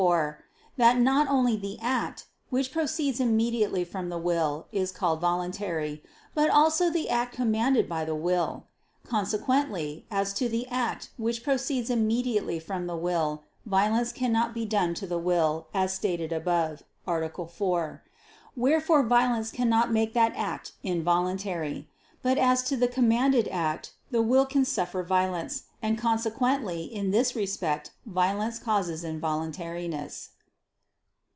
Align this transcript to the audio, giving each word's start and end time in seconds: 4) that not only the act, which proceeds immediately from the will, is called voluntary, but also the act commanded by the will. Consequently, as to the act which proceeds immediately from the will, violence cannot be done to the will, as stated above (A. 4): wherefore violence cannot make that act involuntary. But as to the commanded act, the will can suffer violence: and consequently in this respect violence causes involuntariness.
4) 0.07 0.43
that 0.77 0.97
not 0.99 1.27
only 1.27 1.55
the 1.55 1.77
act, 1.79 2.25
which 2.49 2.71
proceeds 2.71 3.19
immediately 3.19 3.83
from 3.85 4.09
the 4.09 4.17
will, 4.17 4.65
is 4.71 4.91
called 4.91 5.21
voluntary, 5.21 6.01
but 6.33 6.49
also 6.49 6.89
the 6.89 7.07
act 7.07 7.35
commanded 7.35 7.87
by 7.87 8.03
the 8.03 8.15
will. 8.15 8.63
Consequently, 9.05 10.07
as 10.09 10.33
to 10.33 10.49
the 10.49 10.67
act 10.69 11.11
which 11.17 11.43
proceeds 11.43 11.91
immediately 11.91 12.57
from 12.57 12.87
the 12.87 12.97
will, 12.97 13.43
violence 13.63 14.11
cannot 14.11 14.55
be 14.55 14.65
done 14.65 14.95
to 14.95 15.05
the 15.05 15.19
will, 15.19 15.67
as 15.71 15.93
stated 15.93 16.31
above 16.33 16.81
(A. 17.05 17.29
4): 17.29 18.01
wherefore 18.55 19.03
violence 19.03 19.51
cannot 19.51 19.91
make 19.93 20.13
that 20.15 20.33
act 20.35 20.71
involuntary. 20.81 21.87
But 22.23 22.39
as 22.39 22.63
to 22.63 22.75
the 22.75 22.87
commanded 22.87 23.47
act, 23.49 23.93
the 24.09 24.21
will 24.21 24.45
can 24.47 24.65
suffer 24.65 25.03
violence: 25.03 25.63
and 25.83 25.97
consequently 25.97 26.83
in 26.83 27.11
this 27.11 27.33
respect 27.35 27.91
violence 28.05 28.59
causes 28.59 29.05
involuntariness. 29.05 30.27